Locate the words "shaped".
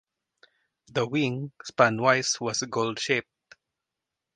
2.95-3.29